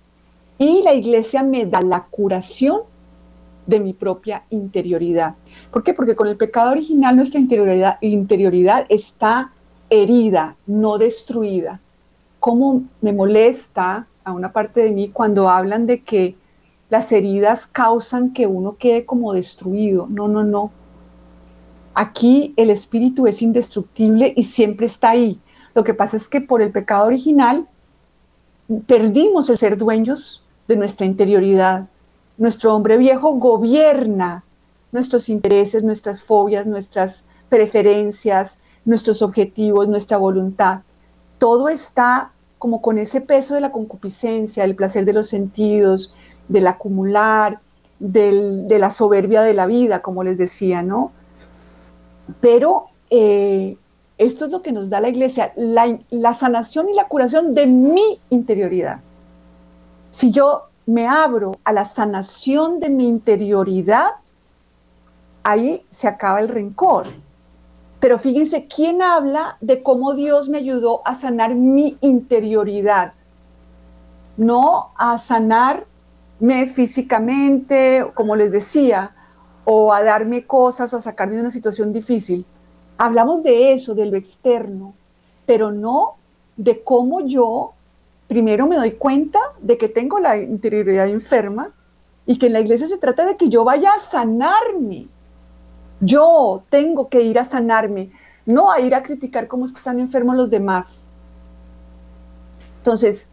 [0.58, 2.82] y la iglesia me da la curación
[3.70, 5.36] de mi propia interioridad.
[5.70, 5.94] ¿Por qué?
[5.94, 9.52] Porque con el pecado original nuestra interioridad, interioridad está
[9.88, 11.80] herida, no destruida.
[12.40, 16.36] ¿Cómo me molesta a una parte de mí cuando hablan de que
[16.88, 20.06] las heridas causan que uno quede como destruido?
[20.10, 20.72] No, no, no.
[21.94, 25.38] Aquí el espíritu es indestructible y siempre está ahí.
[25.74, 27.68] Lo que pasa es que por el pecado original
[28.86, 31.88] perdimos el ser dueños de nuestra interioridad.
[32.40, 34.44] Nuestro hombre viejo gobierna
[34.92, 40.80] nuestros intereses, nuestras fobias, nuestras preferencias, nuestros objetivos, nuestra voluntad.
[41.38, 46.12] Todo está como con ese peso de la concupiscencia, del placer de los sentidos,
[46.48, 47.60] del acumular,
[47.98, 51.12] de la soberbia de la vida, como les decía, ¿no?
[52.40, 53.76] Pero eh,
[54.18, 57.66] esto es lo que nos da la iglesia, la, la sanación y la curación de
[57.66, 59.00] mi interioridad.
[60.10, 64.10] Si yo me abro a la sanación de mi interioridad,
[65.44, 67.06] ahí se acaba el rencor,
[68.00, 73.12] pero fíjense, ¿quién habla de cómo Dios me ayudó a sanar mi interioridad?
[74.36, 79.14] No a sanarme físicamente, como les decía,
[79.64, 82.44] o a darme cosas o a sacarme de una situación difícil.
[82.98, 84.94] Hablamos de eso, de lo externo,
[85.46, 86.16] pero no
[86.56, 87.74] de cómo yo
[88.30, 91.74] primero me doy cuenta de que tengo la interioridad enferma
[92.24, 95.08] y que en la iglesia se trata de que yo vaya a sanarme
[96.00, 98.10] yo tengo que ir a sanarme,
[98.46, 101.08] no a ir a criticar cómo están enfermos los demás.
[102.78, 103.28] Entonces,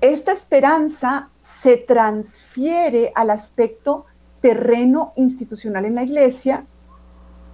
[0.00, 4.06] esta esperanza se transfiere al aspecto
[4.40, 6.64] terreno institucional en la iglesia,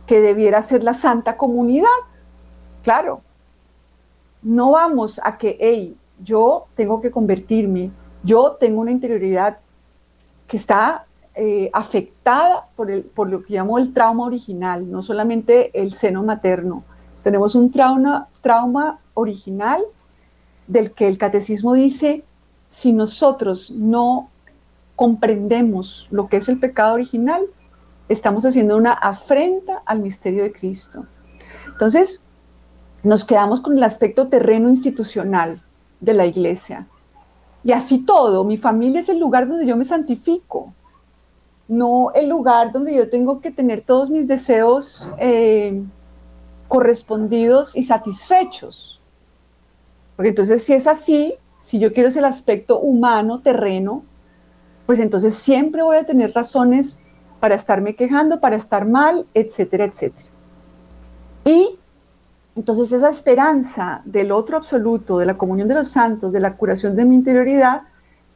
[0.07, 1.89] que debiera ser la santa comunidad.
[2.83, 3.23] Claro,
[4.43, 7.91] no vamos a que, hey, yo tengo que convertirme,
[8.23, 9.59] yo tengo una interioridad
[10.47, 15.71] que está eh, afectada por, el, por lo que llamo el trauma original, no solamente
[15.81, 16.83] el seno materno.
[17.23, 19.83] Tenemos un trauma, trauma original
[20.67, 22.25] del que el catecismo dice,
[22.69, 24.31] si nosotros no
[24.97, 27.47] comprendemos lo que es el pecado original,
[28.09, 31.07] estamos haciendo una afrenta al misterio de Cristo.
[31.67, 32.25] Entonces,
[33.03, 35.63] nos quedamos con el aspecto terreno institucional
[36.01, 36.87] de la iglesia.
[37.65, 40.73] Y así todo, mi familia es el lugar donde yo me santifico
[41.69, 45.83] no el lugar donde yo tengo que tener todos mis deseos eh,
[46.67, 49.01] correspondidos y satisfechos.
[50.17, 54.03] Porque entonces si es así, si yo quiero ese aspecto humano, terreno,
[54.87, 57.01] pues entonces siempre voy a tener razones
[57.39, 60.31] para estarme quejando, para estar mal, etcétera, etcétera.
[61.45, 61.79] Y
[62.59, 66.97] entonces esa esperanza del otro absoluto, de la comunión de los santos, de la curación
[66.97, 67.83] de mi interioridad,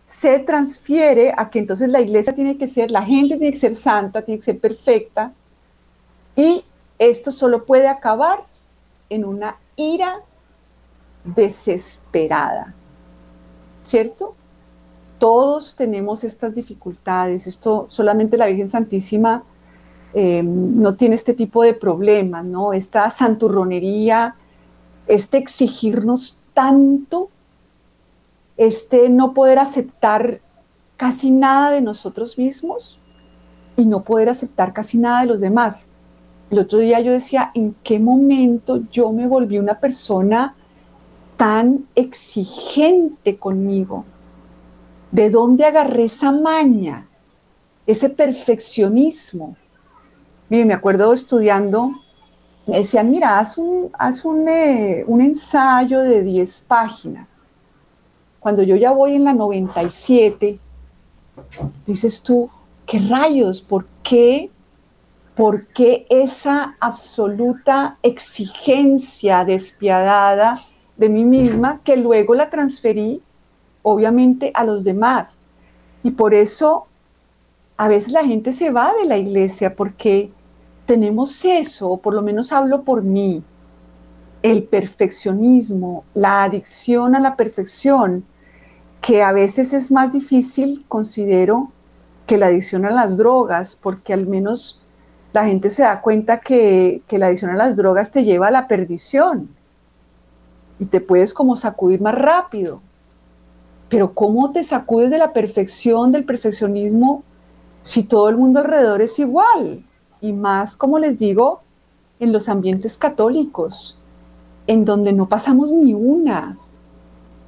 [0.05, 3.75] se transfiere a que entonces la iglesia tiene que ser, la gente tiene que ser
[3.75, 5.33] santa, tiene que ser perfecta,
[6.37, 6.65] y
[7.01, 8.45] esto solo puede acabar
[9.11, 10.21] en una ira
[11.25, 12.77] desesperada,
[13.83, 14.37] ¿cierto?
[15.19, 19.43] Todos tenemos estas dificultades, esto solamente la Virgen Santísima
[20.15, 22.73] em, no tiene este tipo de problemas, ¿no?
[22.73, 24.37] Esta santurronería,
[25.07, 27.31] este exigirnos tanto,
[28.57, 30.41] este no poder aceptar
[30.97, 32.99] casi nada de nosotros mismos
[33.77, 35.89] y no poder aceptar casi nada de los demás.
[36.51, 40.55] El otro día yo decía, ¿en qué momento yo me volví una persona
[41.37, 44.05] tan exigente conmigo?
[45.11, 47.09] ¿De dónde agarré esa maña?
[47.87, 49.57] Ese perfeccionismo.
[50.53, 51.93] Mire, me acuerdo estudiando,
[52.67, 57.49] me decían, mira, haz un, haz un, eh, un ensayo de 10 páginas.
[58.39, 60.61] Cuando yo ya voy en la 97,
[61.87, 62.51] dices tú,
[62.85, 63.63] ¿qué rayos?
[63.63, 64.51] ¿Por qué
[65.35, 70.61] ¿por qué esa absoluta exigencia despiadada
[70.99, 73.23] de mí misma que luego la transferí
[73.81, 75.41] obviamente a los demás?
[76.03, 76.89] Y por eso
[77.79, 80.31] a veces la gente se va de la iglesia porque
[80.93, 83.43] tenemos eso, por lo menos hablo por mí,
[84.43, 88.27] el perfeccionismo, la adicción a la perfección,
[89.01, 91.73] que a veces es más difícil, considero,
[92.27, 94.83] que la adicción a las drogas, porque al menos
[95.33, 98.69] la gente se da cuenta que, la adicción a las drogas te lleva a la
[98.69, 99.49] perdición
[100.79, 102.83] y te puedes como sacudir más rápido.
[103.89, 107.25] Pero ¿cómo te sacudes de la perfección, del perfeccionismo,
[107.81, 109.87] si todo el mundo alrededor es igual?
[110.23, 111.61] Y más, como les digo,
[112.21, 113.99] en los ambientes católicos,
[114.67, 116.57] en donde no pasamos ni una,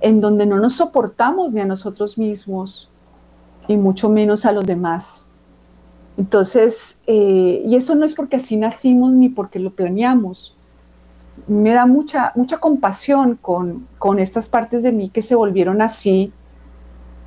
[0.01, 2.91] en donde no nos soportamos ni a nosotros mismos,
[3.69, 5.29] y mucho menos a los demás.
[6.17, 10.57] Entonces, eh, y eso no es porque así nacimos ni porque lo planeamos.
[11.47, 16.33] Me da mucha, mucha compasión con, con estas partes de mí que se volvieron así.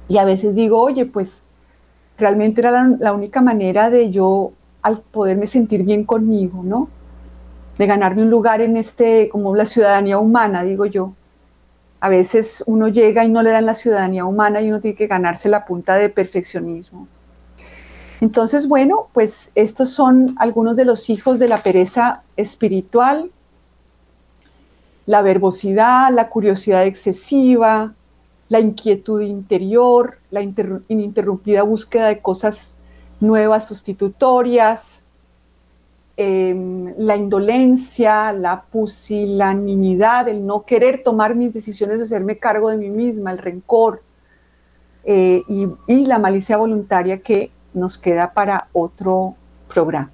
[0.07, 1.43] Y a veces digo, oye, pues
[2.17, 4.51] realmente era la, la única manera de yo
[4.88, 6.89] al poderme sentir bien conmigo, ¿no?
[7.78, 11.13] De ganarme un lugar en este, como la ciudadanía humana, digo yo.
[12.00, 15.08] A veces uno llega y no le dan la ciudadanía humana y uno tiene que
[15.08, 17.08] ganarse la punta de perfeccionismo.
[18.21, 23.30] Entonces, bueno, pues estos son algunos de los hijos de la pereza espiritual,
[25.06, 27.93] la verbosidad, la curiosidad excesiva,
[28.47, 32.76] la inquietud interior, la ininterrumpida búsqueda de cosas
[33.19, 35.03] nuevas, sustitutorias,
[36.15, 42.77] em, la indolencia, la pusilanimidad, el no querer tomar mis decisiones de hacerme cargo de
[42.77, 44.01] mí misma, el rencor
[45.03, 49.36] eh, y la malicia voluntaria que nos queda para otro
[49.67, 50.12] programa.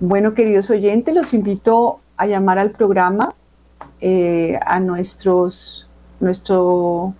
[0.00, 3.34] Bueno, queridos oyentes, los invito a llamar al programa,
[4.00, 5.88] eh, a nuestros,
[6.20, 7.14] nuestro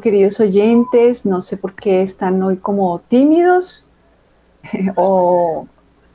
[0.00, 3.84] Queridos oyentes, no sé por qué están hoy como tímidos
[4.96, 5.66] o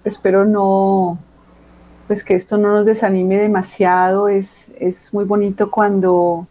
[0.04, 1.20] espero no,
[2.08, 4.28] pues que esto no nos desanime demasiado.
[4.28, 6.48] Es, es muy bonito cuando,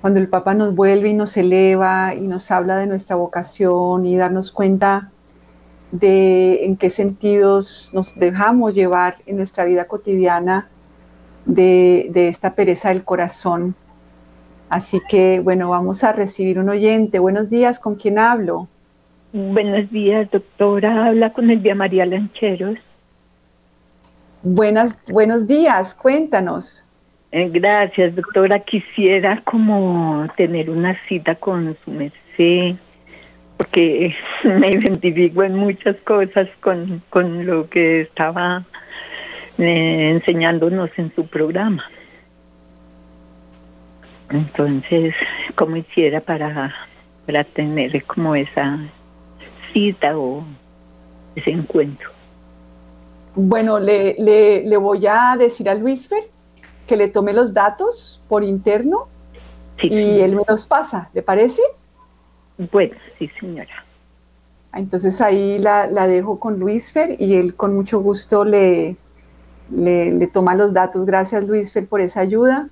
[0.00, 4.16] cuando el Papa nos vuelve y nos eleva y nos habla de nuestra vocación y
[4.16, 5.12] darnos cuenta
[5.92, 10.68] de en qué sentidos nos dejamos llevar en nuestra vida cotidiana
[11.44, 13.76] de, de esta pereza del corazón
[14.68, 17.18] Así que, bueno, vamos a recibir un oyente.
[17.18, 18.68] Buenos días, ¿con quién hablo?
[19.32, 21.06] Buenos días, doctora.
[21.06, 22.78] Habla con Elvia María Lancheros.
[24.42, 26.84] Buenas, buenos días, cuéntanos.
[27.32, 28.60] Eh, gracias, doctora.
[28.60, 32.76] Quisiera como tener una cita con su merced,
[33.56, 38.64] porque me identifico en muchas cosas con, con lo que estaba
[39.58, 41.84] eh, enseñándonos en su programa.
[44.30, 45.14] Entonces,
[45.54, 46.74] ¿cómo hiciera para,
[47.26, 48.78] para tener como esa
[49.72, 50.44] cita o
[51.36, 52.10] ese encuentro?
[53.34, 56.22] Bueno, le, le, voy a decir a Luisfer
[56.86, 59.08] que le tome los datos por interno
[59.82, 61.60] y él me los pasa, ¿le parece?
[62.70, 63.84] Bueno, sí, señora.
[64.72, 68.96] Entonces ahí la, la dejo con Luisfer y él con mucho gusto le,
[69.70, 71.04] le, le toma los datos.
[71.04, 72.68] Gracias, Luisfer, por esa ayuda.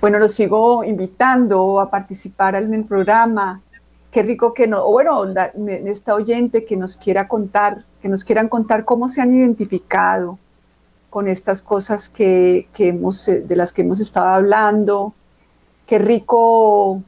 [0.00, 3.62] Bueno, los sigo invitando a participar en el programa.
[4.10, 5.24] Qué rico que no, bueno,
[5.86, 10.38] esta oyente que nos quiera contar, que nos quieran contar cómo se han identificado
[11.08, 15.14] con estas cosas que, hemos, eh, de las que hemos estado hablando.
[15.86, 17.02] Qué rico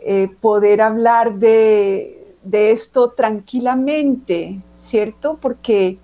[0.00, 5.36] eh, poder hablar de, de esto tranquilamente, ¿cierto?
[5.40, 5.98] Porque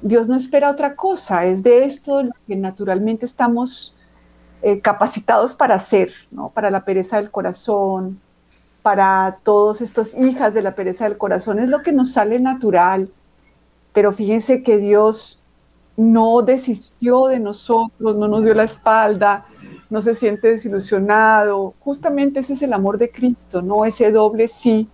[0.00, 3.94] Dios no espera otra cosa, es de esto lo que naturalmente estamos
[4.62, 6.50] eh, capacitados para hacer, ¿no?
[6.50, 8.20] para la pereza del corazón,
[8.82, 13.10] para todos estos hijas de la pereza del corazón, es lo que nos sale natural.
[13.92, 15.40] Pero fíjense que Dios
[15.96, 19.46] no desistió de nosotros, no nos dio la espalda,
[19.90, 21.74] no se siente desilusionado.
[21.80, 24.88] Justamente ese es el amor de Cristo, no ese doble sí.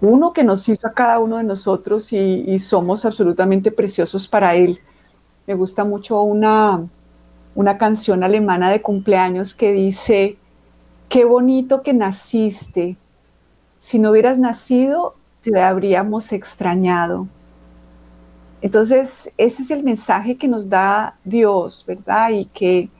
[0.00, 4.54] Uno que nos hizo a cada uno de nosotros y, y somos absolutamente preciosos para
[4.54, 4.78] Él.
[5.46, 6.86] Me gusta mucho una,
[7.56, 10.36] una canción alemana de cumpleaños que dice,
[11.08, 12.96] qué bonito que naciste.
[13.78, 17.26] Si no hubieras nacido, te habríamos extrañado.
[18.60, 22.30] Entonces, ese es el mensaje que nos da Dios, ¿verdad?
[22.30, 22.90] Y que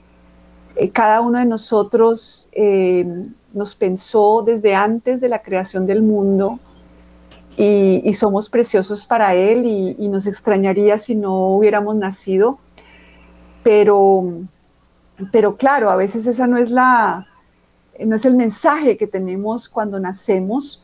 [0.75, 3.05] eh, cada uno de nosotros eh,
[3.53, 6.59] nos pensó desde antes de la creación del mundo
[7.57, 12.59] y, somos preciosos para Él y nos extrañaría si no hubiéramos nacido
[13.67, 14.23] pero,
[15.29, 17.27] pero claro, a veces esa no es la,
[17.99, 20.81] no es el mensaje que tenemos cuando nacemos,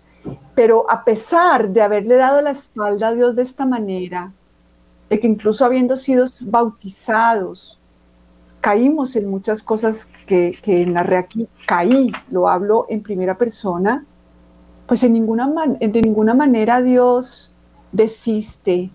[0.53, 4.33] pero a pesar de haberle dado la espalda a Dios de esta manera,
[5.09, 7.79] de que incluso habiendo sido bautizados,
[8.59, 14.05] caímos en muchas cosas que, que la aquí caí, lo hablo en primera persona,
[14.87, 17.55] pues en ninguna de ninguna manera Dios
[17.93, 18.91] desiste.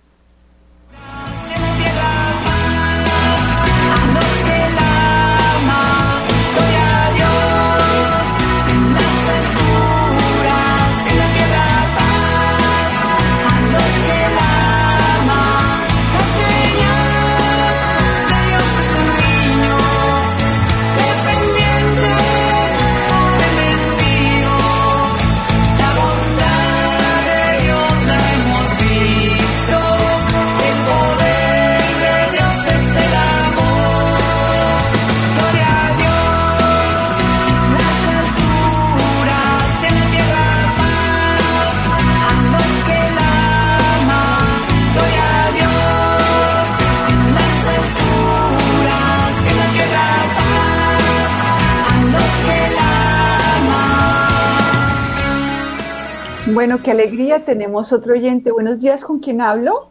[56.54, 57.46] Bueno, qué alegría.
[57.46, 58.52] Tenemos otro oyente.
[58.52, 59.88] Buenos días, ¿con quién hablo?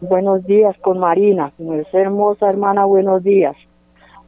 [0.00, 2.84] Buenos días, con Marina, nuestra hermosa hermana.
[2.84, 3.56] Buenos días.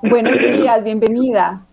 [0.02, 1.64] Buenos días, bienvenida.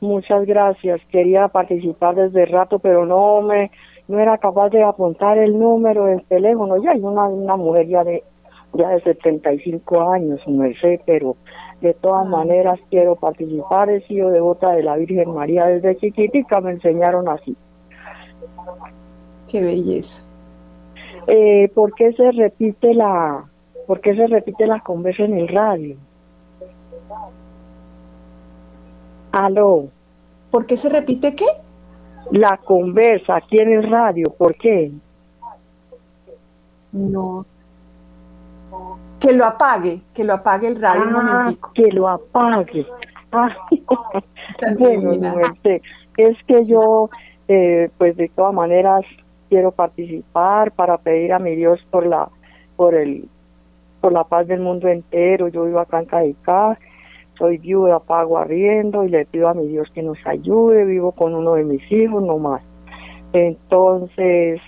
[0.00, 1.00] Muchas gracias.
[1.12, 3.70] Quería participar desde rato, pero no me
[4.08, 6.82] no era capaz de apuntar el número del teléfono.
[6.82, 8.24] Ya hay una, una mujer ya de
[8.74, 11.36] ya de 75 años, no sé, pero
[11.80, 12.28] de todas ah.
[12.28, 13.88] maneras quiero participar.
[13.88, 17.56] He sido devota de la Virgen María desde chiquitica, me enseñaron así.
[19.52, 20.22] Qué belleza.
[21.26, 23.44] Eh, ¿Por qué se repite la,
[23.86, 25.96] por qué se repite la conversa en el radio?
[29.30, 29.88] Aló.
[30.50, 31.44] ¿Por qué se repite qué?
[32.30, 34.90] La conversa aquí en el radio, ¿por qué?
[36.92, 37.44] No.
[39.20, 41.72] Que lo apague, que lo apague el radio un ah, momentico.
[41.74, 42.86] Que lo apague.
[43.34, 43.48] Ah,
[44.78, 45.10] bueno,
[46.18, 47.08] es que yo,
[47.48, 49.06] eh, pues de todas maneras,
[49.52, 52.30] quiero participar para pedir a mi Dios por la
[52.74, 53.28] por el
[54.00, 55.48] por la paz del mundo entero.
[55.48, 56.78] Yo vivo acá en Cadicá,
[57.36, 60.86] soy viuda, pago arriendo y le pido a mi Dios que nos ayude.
[60.86, 62.62] Vivo con uno de mis hijos nomás.
[63.34, 64.58] Entonces,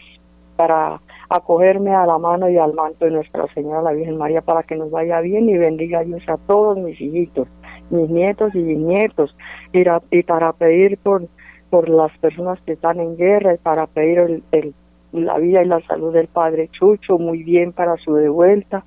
[0.54, 4.64] para acogerme a la mano y al manto de Nuestra Señora la Virgen María para
[4.64, 7.48] que nos vaya bien y bendiga a Dios a todos mis hijitos,
[7.88, 9.34] mis nietos y bisnietos,
[9.72, 11.26] y, y para pedir por
[11.74, 14.74] por las personas que están en guerra y para pedir el,
[15.10, 18.84] la vida y la salud del padre Chucho, muy bien para su devuelta,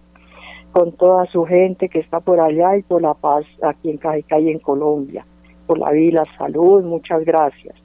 [0.71, 4.39] con toda su gente que está por allá y por la paz aquí en Cajicá
[4.39, 5.25] y en Colombia,
[5.65, 6.81] por la vida y la salud.
[6.85, 7.75] Muchas gracias.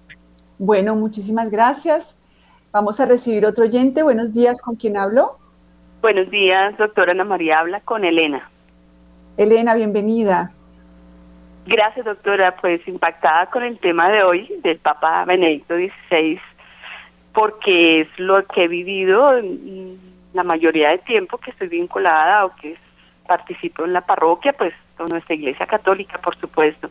[0.57, 2.16] Bueno, muchísimas gracias.
[2.70, 4.05] Vamos a recibir otro oyente.
[4.05, 5.32] Buenos días, ¿con quién hablo?
[6.00, 7.59] Buenos días, doctora Ana María.
[7.59, 8.48] Habla con Elena.
[9.36, 10.53] Elena, bienvenida.
[11.66, 12.56] Gracias, doctora.
[12.56, 16.40] Pues impactada con el tema de hoy del Papa Benedicto XVI,
[17.32, 19.32] porque es lo que he vivido
[20.32, 22.76] la mayoría de tiempo que estoy vinculada o que
[23.26, 26.90] participo en la parroquia, pues con nuestra iglesia católica, por supuesto.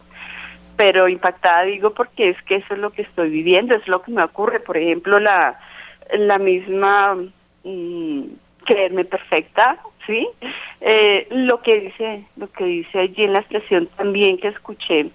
[0.78, 4.12] Pero impactada digo porque es que eso es lo que estoy viviendo, es lo que
[4.12, 4.60] me ocurre.
[4.60, 5.60] Por ejemplo, la,
[6.14, 7.18] la misma
[7.64, 8.24] mm,
[8.66, 10.28] creerme perfecta, ¿sí?
[10.82, 15.12] Eh, lo que dice, lo que dice allí en la expresión también que escuché,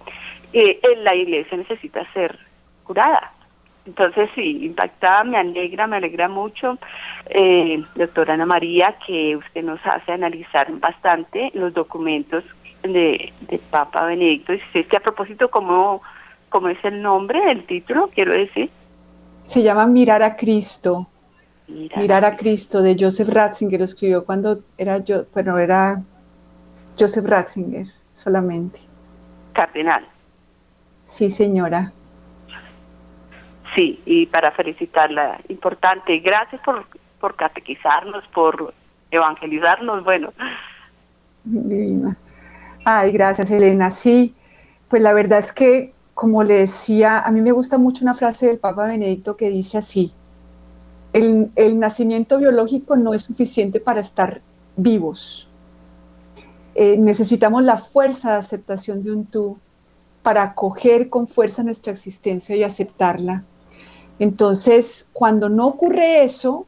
[0.53, 2.37] eh, la iglesia necesita ser
[2.83, 3.33] curada.
[3.85, 6.77] Entonces sí, impactada, me alegra, me alegra mucho,
[7.29, 12.43] eh, doctora Ana María, que usted nos hace analizar bastante los documentos
[12.83, 13.31] de,
[13.71, 16.01] Papa Benedicto XVI, que a propósito, ¿cómo,
[16.49, 18.69] ¿cómo es el nombre, el título, quiero decir?
[19.43, 21.07] Se llama Mirar a Cristo.
[21.67, 26.01] Mirar, a Cristo de Joseph Ratzinger, lo escribió cuando era yo, bueno, era
[26.97, 28.79] Joseph Ratzinger solamente.
[29.53, 30.07] Cardenal.
[31.05, 31.91] Sí, señora.
[33.75, 36.17] Sí, y para felicitarla, importante.
[36.19, 36.85] Gracias por,
[37.19, 38.73] por catequizarnos, por
[39.11, 40.33] evangelizarnos, bueno.
[41.43, 42.17] Divina.
[42.85, 43.91] Ay, gracias, Elena.
[43.91, 44.35] Sí,
[44.87, 48.47] pues la verdad es que, como le decía, a mí me gusta mucho una frase
[48.47, 50.13] del Papa Benedicto que dice así,
[51.13, 54.41] el, nacimiento biológico no es suficiente para estar
[54.75, 55.49] vivos.
[56.75, 59.57] Eh, necesitamos la fuerza de aceptación de un tú
[60.21, 63.43] para acoger con fuerza nuestra existencia y aceptarla.
[64.19, 66.65] Entonces, cuando no ocurre eso,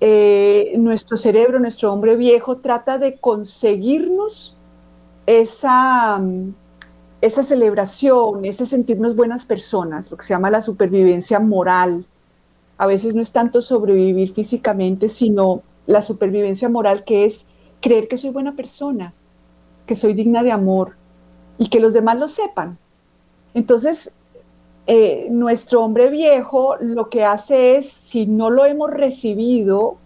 [0.00, 4.56] eh, nuestro cerebro, nuestro hombre viejo, trata de conseguirnos
[5.26, 6.20] esa,
[7.20, 12.06] esa celebración, ese sentirnos buenas personas, lo que se llama la supervivencia moral,
[12.78, 17.46] a veces no es tanto sobrevivir físicamente, sino la supervivencia moral que es
[17.80, 19.14] creer que soy buena persona,
[19.86, 20.96] que soy digna de amor
[21.58, 22.78] y que los demás lo sepan.
[23.54, 24.14] Entonces,
[24.86, 29.96] eh, nuestro hombre viejo lo que hace es, si no lo hemos recibido,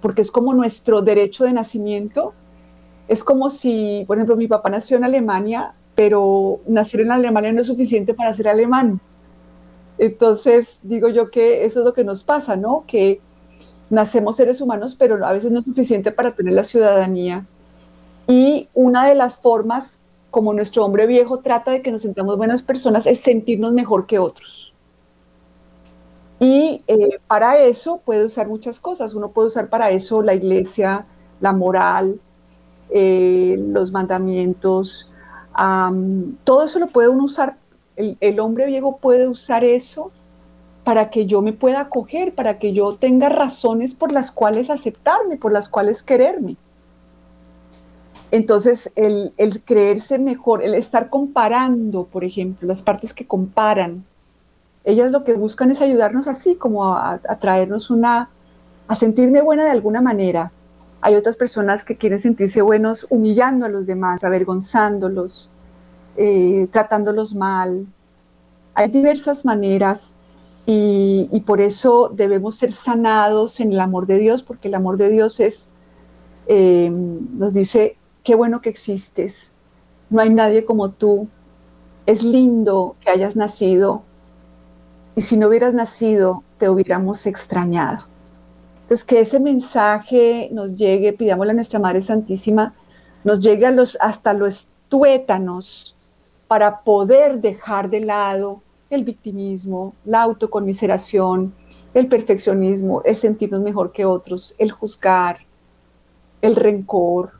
[0.00, 2.34] porque es como nuestro derecho de nacimiento,
[3.06, 7.60] es como si, por ejemplo, mi papá nació en Alemania, pero nacer en Alemania no
[7.60, 9.00] es suficiente para ser alemán.
[10.00, 12.84] Entonces, digo yo que eso es lo que nos pasa, ¿no?
[12.86, 13.20] Que
[13.90, 17.46] nacemos seres humanos, pero a veces no es suficiente para tener la ciudadanía.
[18.26, 19.98] Y una de las formas
[20.30, 24.18] como nuestro hombre viejo trata de que nos sentamos buenas personas es sentirnos mejor que
[24.18, 24.72] otros.
[26.38, 29.14] Y eh, para eso puede usar muchas cosas.
[29.14, 31.04] Uno puede usar para eso la iglesia,
[31.40, 32.18] la moral,
[32.88, 35.10] eh, los mandamientos.
[36.44, 37.59] todo eso lo puede uno usar.
[38.20, 40.10] El, hombre viejo puede usar eso
[40.84, 45.36] para que yo me pueda acoger, para que yo tenga razones por las cuales aceptarme,
[45.36, 46.56] por las cuales quererme.
[48.30, 49.32] Entonces, el,
[49.64, 54.04] creerse mejor, el estar comparando, por ejemplo, las partes que comparan,
[54.84, 58.30] ellas lo que buscan es ayudarnos así, como a, traernos una,
[58.88, 60.52] a sentirme buena de alguna manera.
[61.02, 65.49] Hay otras personas que quieren sentirse buenos humillando a los demás, avergonzándolos,
[66.22, 67.86] eh, tratándolos mal.
[68.74, 70.12] Hay diversas maneras
[70.66, 75.08] y, por eso debemos ser sanados en el amor de Dios, porque el amor de
[75.08, 75.70] Dios es,
[76.46, 79.52] eh, nos dice, qué bueno que existes,
[80.10, 81.26] no hay nadie como tú,
[82.04, 84.02] es lindo que hayas nacido
[85.16, 88.04] y si no hubieras nacido te hubiéramos extrañado.
[88.82, 92.74] Entonces, que ese mensaje nos llegue, pidámosle a nuestra Madre Santísima,
[93.24, 95.96] nos llegue a los, hasta los tuétanos
[96.50, 101.54] para poder dejar de lado el victimismo, la autoconmiseración,
[101.94, 105.46] el perfeccionismo, el sentirnos mejor que otros, el juzgar,
[106.42, 107.34] el rencor,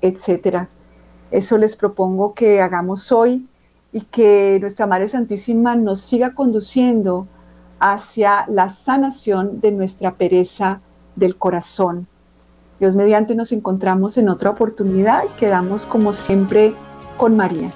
[0.00, 0.70] etcétera.
[1.30, 3.46] Eso les propongo que hagamos hoy
[3.92, 7.26] y que nuestra Madre Santísima nos siga conduciendo
[7.78, 10.80] hacia la sanación de nuestra pereza
[11.16, 12.06] del corazón.
[12.80, 16.72] Dios mediante nos encontramos en otra oportunidad y quedamos como siempre
[17.18, 17.70] con María.